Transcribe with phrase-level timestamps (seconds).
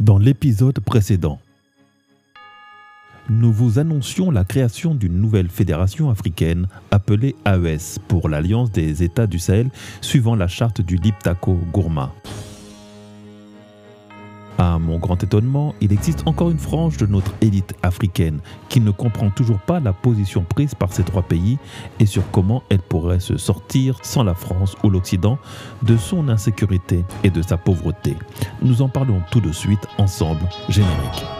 [0.00, 1.40] Dans l'épisode précédent,
[3.28, 9.26] nous vous annoncions la création d'une nouvelle fédération africaine appelée AES pour l'Alliance des États
[9.26, 9.70] du Sahel
[10.00, 12.14] suivant la charte du Liptako Gourma.
[14.58, 18.90] À mon grand étonnement, il existe encore une frange de notre élite africaine qui ne
[18.90, 21.58] comprend toujours pas la position prise par ces trois pays
[22.00, 25.38] et sur comment elle pourrait se sortir sans la France ou l'Occident
[25.82, 28.16] de son insécurité et de sa pauvreté.
[28.60, 31.37] Nous en parlons tout de suite ensemble, générique.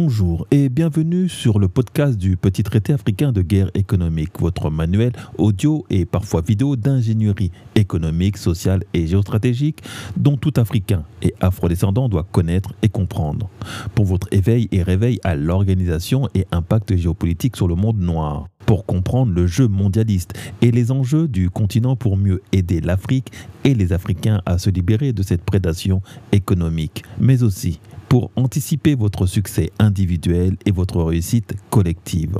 [0.00, 5.10] Bonjour et bienvenue sur le podcast du Petit Traité africain de guerre économique, votre manuel
[5.38, 9.82] audio et parfois vidéo d'ingénierie économique, sociale et géostratégique
[10.16, 13.50] dont tout Africain et afrodescendant doit connaître et comprendre.
[13.96, 18.46] Pour votre éveil et réveil à l'organisation et impact géopolitique sur le monde noir.
[18.66, 23.32] Pour comprendre le jeu mondialiste et les enjeux du continent pour mieux aider l'Afrique
[23.64, 29.26] et les Africains à se libérer de cette prédation économique, mais aussi pour anticiper votre
[29.26, 32.38] succès individuel et votre réussite collective.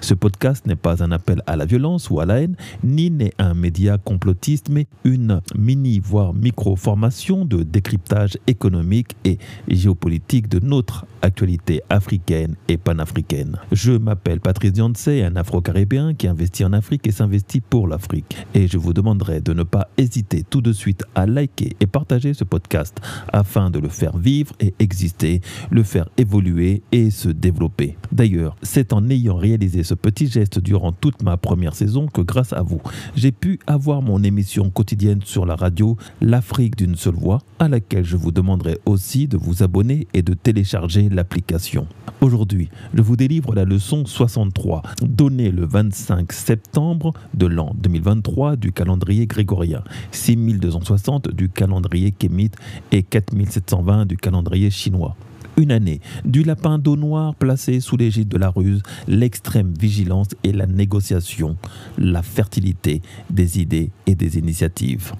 [0.00, 3.34] Ce podcast n'est pas un appel à la violence ou à la haine, ni n'est
[3.38, 11.06] un média complotiste, mais une mini, voire micro-formation de décryptage économique et géopolitique de notre
[11.22, 13.58] actualité africaine et panafricaine.
[13.72, 18.36] Je m'appelle Patrice Diansé, un afro-caribéen qui investit en Afrique et s'investit pour l'Afrique.
[18.54, 22.34] Et je vous demanderai de ne pas hésiter tout de suite à liker et partager
[22.34, 22.98] ce podcast
[23.32, 27.96] afin de le faire vivre et exister, le faire évoluer et se développer.
[28.12, 32.52] D'ailleurs, c'est en ayant réalisé ce petit geste durant toute ma première saison que grâce
[32.52, 32.80] à vous,
[33.14, 38.04] j'ai pu avoir mon émission quotidienne sur la radio L'Afrique d'une seule voix, à laquelle
[38.04, 41.86] je vous demanderai aussi de vous abonner et de télécharger l'application.
[42.20, 48.72] Aujourd'hui, je vous délivre la leçon 63, donnée le 25 septembre de l'an 2023 du
[48.72, 49.82] calendrier grégorien,
[50.12, 52.56] 6260 du calendrier kémite
[52.92, 55.16] et 4720 du calendrier chinois
[55.60, 60.52] une année, du lapin d'eau noire placé sous l'égide de la ruse, l'extrême vigilance et
[60.52, 61.56] la négociation,
[61.98, 65.12] la fertilité des idées et des initiatives.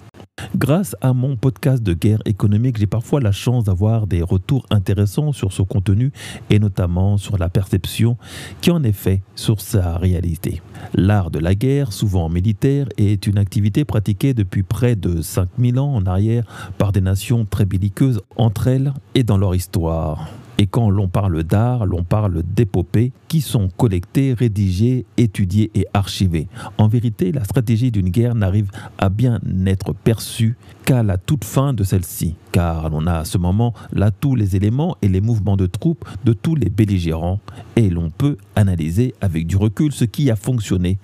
[0.56, 5.32] Grâce à mon podcast de guerre économique, j'ai parfois la chance d'avoir des retours intéressants
[5.32, 6.12] sur ce contenu
[6.50, 8.16] et notamment sur la perception
[8.60, 10.62] qui en est faite sur sa réalité.
[10.94, 15.94] L'art de la guerre, souvent militaire, est une activité pratiquée depuis près de 5000 ans
[15.94, 16.44] en arrière
[16.78, 20.28] par des nations très belliqueuses entre elles et dans leur histoire.
[20.60, 26.48] Et quand l'on parle d'art, l'on parle d'épopées qui sont collectées, rédigées, étudiées et archivées.
[26.76, 31.72] En vérité, la stratégie d'une guerre n'arrive à bien n'être perçue qu'à la toute fin
[31.72, 35.56] de celle-ci, car l'on a à ce moment là tous les éléments et les mouvements
[35.56, 37.40] de troupes de tous les belligérants,
[37.74, 40.98] et l'on peut analyser avec du recul ce qui a fonctionné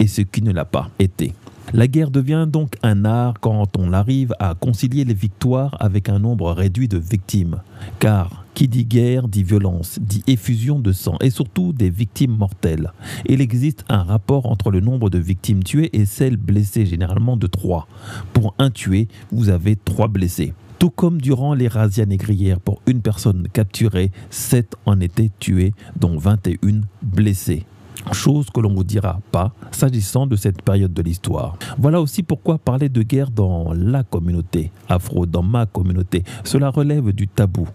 [0.00, 1.32] et ce qui ne l'a pas été.
[1.72, 6.18] La guerre devient donc un art quand on arrive à concilier les victoires avec un
[6.18, 7.60] nombre réduit de victimes.
[8.00, 12.92] Car qui dit guerre dit violence, dit effusion de sang et surtout des victimes mortelles.
[13.26, 17.46] Il existe un rapport entre le nombre de victimes tuées et celles blessées, généralement de
[17.46, 17.86] 3.
[18.32, 20.54] Pour un tué, vous avez 3 blessés.
[20.80, 26.18] Tout comme durant les razzias négrières, pour une personne capturée, 7 en étaient tués, dont
[26.18, 27.64] 21 blessés
[28.12, 31.56] chose que l'on ne vous dira pas s'agissant de cette période de l'histoire.
[31.78, 37.12] Voilà aussi pourquoi parler de guerre dans la communauté afro, dans ma communauté, cela relève
[37.12, 37.68] du tabou.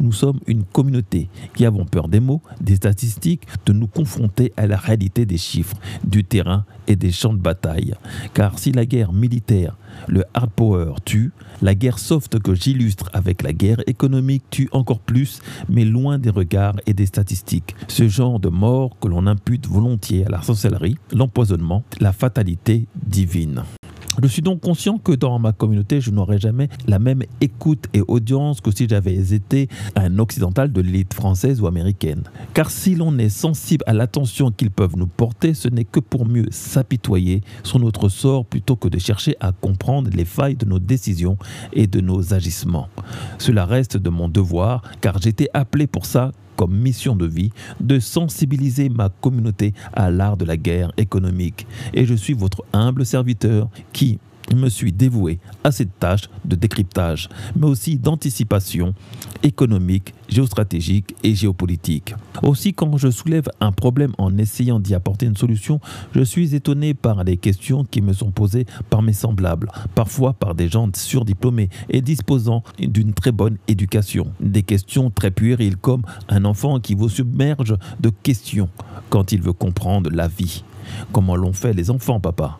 [0.00, 4.66] Nous sommes une communauté qui avons peur des mots, des statistiques, de nous confronter à
[4.66, 7.94] la réalité des chiffres, du terrain et des champs de bataille.
[8.34, 9.76] Car si la guerre militaire,
[10.08, 15.00] le hard power tue, la guerre soft que j'illustre avec la guerre économique tue encore
[15.00, 17.76] plus, mais loin des regards et des statistiques.
[17.88, 23.62] Ce genre de mort que l'on impute volontiers à la sorcellerie, l'empoisonnement, la fatalité divine.
[24.20, 28.02] Je suis donc conscient que dans ma communauté, je n'aurais jamais la même écoute et
[28.06, 32.24] audience que si j'avais été un occidental de l'élite française ou américaine.
[32.52, 36.26] Car si l'on est sensible à l'attention qu'ils peuvent nous porter, ce n'est que pour
[36.26, 40.78] mieux s'apitoyer sur notre sort plutôt que de chercher à comprendre les failles de nos
[40.78, 41.38] décisions
[41.72, 42.88] et de nos agissements.
[43.38, 46.32] Cela reste de mon devoir, car j'étais appelé pour ça
[46.62, 47.50] comme mission de vie
[47.80, 51.66] de sensibiliser ma communauté à l'art de la guerre économique.
[51.92, 54.20] Et je suis votre humble serviteur qui,
[54.54, 58.94] me suis dévoué à cette tâche de décryptage, mais aussi d'anticipation
[59.42, 62.14] économique, géostratégique et géopolitique.
[62.42, 65.80] Aussi, quand je soulève un problème en essayant d'y apporter une solution,
[66.14, 70.54] je suis étonné par les questions qui me sont posées par mes semblables, parfois par
[70.54, 74.32] des gens surdiplômés et disposant d'une très bonne éducation.
[74.40, 78.68] Des questions très puériles comme un enfant qui vous submerge de questions
[79.10, 80.64] quand il veut comprendre la vie.
[81.12, 82.58] Comment l'ont fait les enfants, papa?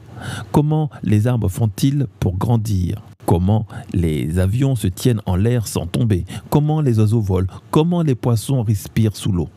[0.52, 3.02] Comment les arbres font-ils pour grandir?
[3.26, 6.24] Comment les avions se tiennent en l'air sans tomber?
[6.50, 7.48] Comment les oiseaux volent?
[7.70, 9.48] Comment les poissons respirent sous l'eau?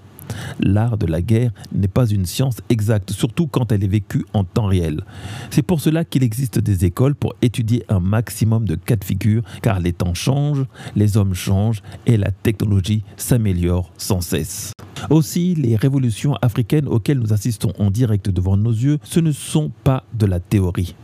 [0.59, 4.43] L'art de la guerre n'est pas une science exacte, surtout quand elle est vécue en
[4.43, 5.03] temps réel.
[5.49, 9.43] C'est pour cela qu'il existe des écoles pour étudier un maximum de cas de figure,
[9.61, 14.71] car les temps changent, les hommes changent et la technologie s'améliore sans cesse.
[15.09, 19.71] Aussi, les révolutions africaines auxquelles nous assistons en direct devant nos yeux, ce ne sont
[19.83, 20.95] pas de la théorie.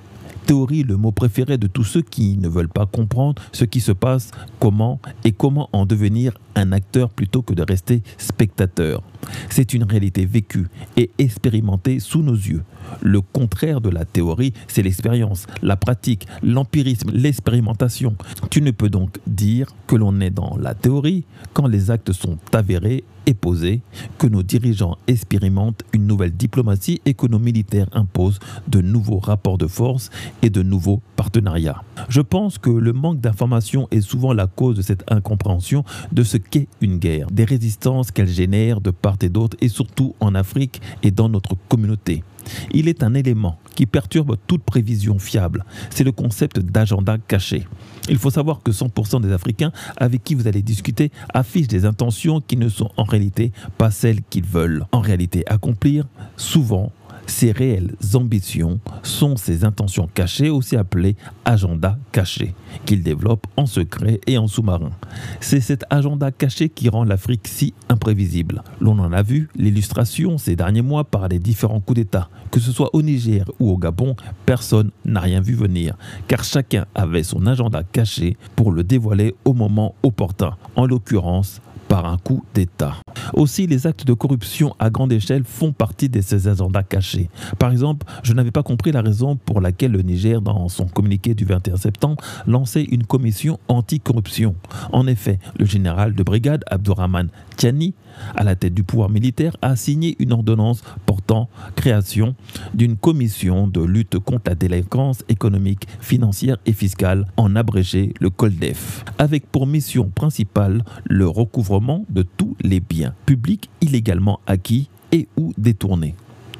[0.45, 3.91] Théorie, le mot préféré de tous ceux qui ne veulent pas comprendre ce qui se
[3.91, 9.03] passe, comment et comment en devenir un acteur plutôt que de rester spectateur.
[9.49, 12.63] C'est une réalité vécue et expérimentée sous nos yeux.
[13.01, 18.15] Le contraire de la théorie, c'est l'expérience, la pratique, l'empirisme, l'expérimentation.
[18.49, 21.23] Tu ne peux donc dire que l'on est dans la théorie
[21.53, 23.81] quand les actes sont avérés et posés,
[24.17, 30.09] que nos dirigeants expérimentent une nouvelle diplomatie écono-militaire impose de nouveaux rapports de force
[30.41, 31.83] et de nouveaux partenariats.
[32.09, 36.37] Je pense que le manque d'information est souvent la cause de cette incompréhension de ce
[36.37, 40.81] qu'est une guerre, des résistances qu'elle génère de part et d'autre et surtout en Afrique
[41.03, 42.23] et dans notre communauté.
[42.71, 45.65] Il est un élément qui perturbe toute prévision fiable.
[45.89, 47.67] C'est le concept d'agenda caché.
[48.09, 52.41] Il faut savoir que 100% des Africains avec qui vous allez discuter affichent des intentions
[52.41, 56.91] qui ne sont en réalité pas celles qu'ils veulent en réalité accomplir, souvent
[57.25, 61.15] ces réelles ambitions sont ces intentions cachées, aussi appelées
[61.45, 62.53] agenda caché,
[62.85, 64.91] qu'il développe en secret et en sous-marin.
[65.39, 68.63] C'est cet agenda caché qui rend l'Afrique si imprévisible.
[68.79, 72.29] L'on en a vu l'illustration ces derniers mois par les différents coups d'État.
[72.51, 74.15] Que ce soit au Niger ou au Gabon,
[74.45, 75.95] personne n'a rien vu venir,
[76.27, 82.05] car chacun avait son agenda caché pour le dévoiler au moment opportun, en l'occurrence par
[82.05, 82.95] un coup d'État.
[83.33, 87.29] Aussi, les actes de corruption à grande échelle font partie de ces agendas cachés.
[87.59, 91.33] Par exemple, je n'avais pas compris la raison pour laquelle le Niger, dans son communiqué
[91.35, 94.55] du 21 septembre, lançait une commission anti-corruption.
[94.93, 97.27] En effet, le général de brigade Abdourahman
[97.57, 97.93] Tiani,
[98.35, 102.35] à la tête du pouvoir militaire, a signé une ordonnance portant création
[102.73, 109.05] d'une commission de lutte contre la délinquance économique, financière et fiscale, en abrégé le COLDEF,
[109.17, 115.53] avec pour mission principale le recouvrement de tous les biens publics illégalement acquis et ou
[115.57, 116.15] détournés.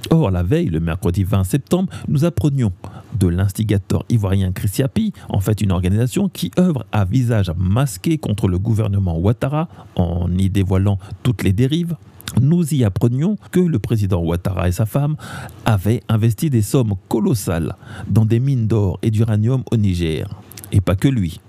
[0.09, 2.71] Or, la veille, le mercredi 20 septembre, nous apprenions
[3.19, 8.57] de l'instigateur ivoirien Christiapi, en fait une organisation qui œuvre à visage masqué contre le
[8.57, 11.95] gouvernement Ouattara en y dévoilant toutes les dérives.
[12.41, 15.17] Nous y apprenions que le président Ouattara et sa femme
[15.65, 17.75] avaient investi des sommes colossales
[18.07, 20.27] dans des mines d'or et d'uranium au Niger.
[20.71, 21.41] Et pas que lui.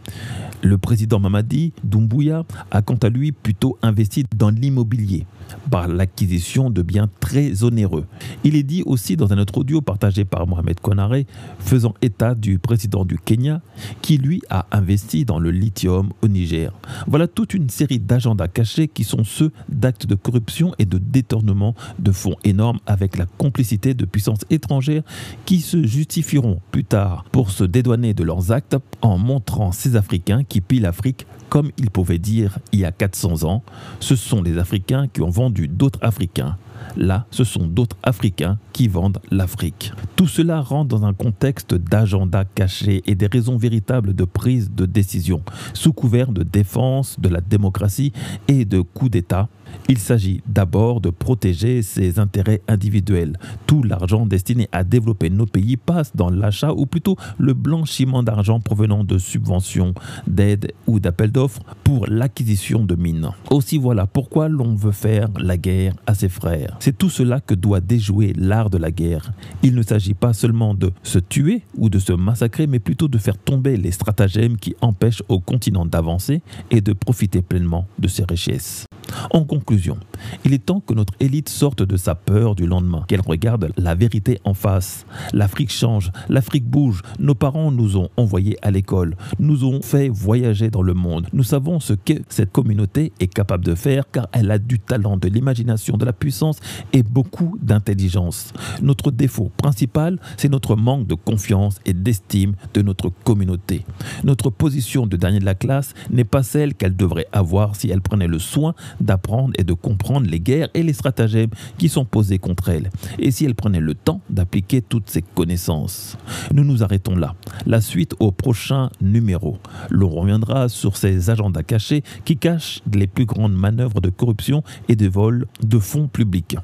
[0.62, 5.26] Le président Mamadi Doumbouya a quant à lui plutôt investi dans l'immobilier
[5.70, 8.06] par l'acquisition de biens très onéreux.
[8.44, 11.26] Il est dit aussi dans un autre audio partagé par Mohamed Konaré,
[11.58, 13.60] faisant état du président du Kenya,
[14.02, 16.72] qui lui a investi dans le lithium au Niger.
[17.06, 21.74] Voilà toute une série d'agendas cachés qui sont ceux d'actes de corruption et de détournement
[21.98, 25.02] de fonds énormes avec la complicité de puissances étrangères
[25.44, 30.44] qui se justifieront plus tard pour se dédouaner de leurs actes en montrant ces Africains
[30.52, 33.62] qui pillent l'Afrique comme ils pouvaient dire il y a 400 ans,
[34.00, 36.58] ce sont les Africains qui ont vendu d'autres Africains.
[36.94, 39.94] Là, ce sont d'autres Africains qui vendent l'Afrique.
[40.14, 44.84] Tout cela rentre dans un contexte d'agenda caché et des raisons véritables de prise de
[44.84, 45.42] décision,
[45.72, 48.12] sous couvert de défense de la démocratie
[48.46, 49.48] et de coup d'État
[49.88, 53.38] il s'agit d'abord de protéger ses intérêts individuels.
[53.66, 58.60] Tout l'argent destiné à développer nos pays passe dans l'achat ou plutôt le blanchiment d'argent
[58.60, 59.94] provenant de subventions,
[60.26, 63.30] d'aides ou d'appels d'offres pour l'acquisition de mines.
[63.50, 66.76] Aussi voilà pourquoi l'on veut faire la guerre à ses frères.
[66.80, 69.32] C'est tout cela que doit déjouer l'art de la guerre.
[69.62, 73.18] Il ne s'agit pas seulement de se tuer ou de se massacrer, mais plutôt de
[73.18, 78.24] faire tomber les stratagèmes qui empêchent au continent d'avancer et de profiter pleinement de ses
[78.24, 78.86] richesses.
[79.30, 79.98] En conclusion,
[80.44, 83.94] il est temps que notre élite sorte de sa peur du lendemain, qu'elle regarde la
[83.94, 85.06] vérité en face.
[85.32, 87.02] L'Afrique change, l'Afrique bouge.
[87.18, 91.28] Nos parents nous ont envoyés à l'école, nous ont fait voyager dans le monde.
[91.32, 95.16] Nous savons ce que cette communauté est capable de faire car elle a du talent,
[95.16, 96.58] de l'imagination, de la puissance
[96.92, 98.52] et beaucoup d'intelligence.
[98.80, 103.84] Notre défaut principal, c'est notre manque de confiance et d'estime de notre communauté.
[104.24, 108.00] Notre position de dernier de la classe n'est pas celle qu'elle devrait avoir si elle
[108.00, 108.74] prenait le soin
[109.12, 113.30] d'apprendre et de comprendre les guerres et les stratagèmes qui sont posés contre elle, et
[113.30, 116.16] si elle prenait le temps d'appliquer toutes ses connaissances?
[116.54, 117.34] Nous nous arrêtons là.
[117.66, 119.58] La suite au prochain numéro.
[119.90, 124.96] L'on reviendra sur ces agendas cachés qui cachent les plus grandes manœuvres de corruption et
[124.96, 126.56] de vol de fonds publics.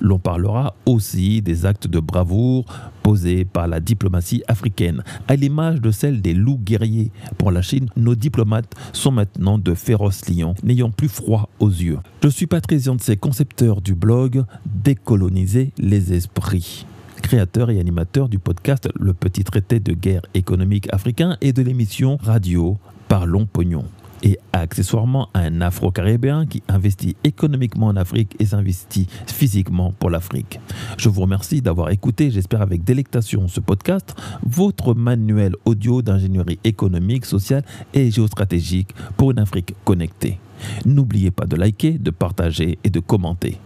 [0.00, 2.64] L'on parlera aussi des actes de bravoure
[3.02, 7.10] posés par la diplomatie africaine, à l'image de celle des loups guerriers.
[7.38, 11.98] Pour la Chine, nos diplomates sont maintenant de féroces lions, n'ayant plus froid aux yeux.
[12.22, 16.86] Je suis Patrice ces concepteur du blog Décoloniser les esprits
[17.20, 22.16] créateur et animateur du podcast Le Petit Traité de guerre économique africain et de l'émission
[22.22, 23.84] radio Parlons Pognon
[24.22, 30.60] et accessoirement un Afro-Caribéen qui investit économiquement en Afrique et s'investit physiquement pour l'Afrique.
[30.96, 37.24] Je vous remercie d'avoir écouté, j'espère avec délectation, ce podcast, votre manuel audio d'ingénierie économique,
[37.24, 40.38] sociale et géostratégique pour une Afrique connectée.
[40.84, 43.58] N'oubliez pas de liker, de partager et de commenter.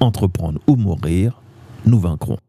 [0.00, 1.40] Entreprendre ou mourir,
[1.86, 2.42] nous vaincrons.